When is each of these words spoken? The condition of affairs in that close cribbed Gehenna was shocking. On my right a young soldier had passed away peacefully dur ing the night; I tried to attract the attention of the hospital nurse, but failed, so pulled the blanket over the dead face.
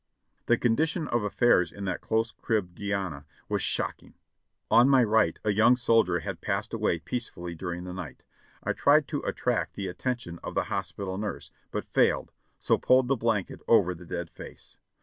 The 0.47 0.57
condition 0.57 1.07
of 1.09 1.21
affairs 1.21 1.71
in 1.71 1.85
that 1.85 2.01
close 2.01 2.31
cribbed 2.31 2.73
Gehenna 2.73 3.27
was 3.47 3.61
shocking. 3.61 4.15
On 4.71 4.89
my 4.89 5.03
right 5.03 5.37
a 5.43 5.51
young 5.51 5.75
soldier 5.75 6.21
had 6.21 6.41
passed 6.41 6.73
away 6.73 6.97
peacefully 6.97 7.53
dur 7.53 7.71
ing 7.73 7.83
the 7.83 7.93
night; 7.93 8.23
I 8.63 8.73
tried 8.73 9.07
to 9.09 9.19
attract 9.21 9.75
the 9.75 9.87
attention 9.87 10.39
of 10.43 10.55
the 10.55 10.63
hospital 10.73 11.19
nurse, 11.19 11.51
but 11.69 11.85
failed, 11.85 12.31
so 12.57 12.79
pulled 12.79 13.09
the 13.09 13.15
blanket 13.15 13.61
over 13.67 13.93
the 13.93 14.07
dead 14.07 14.31
face. 14.31 14.79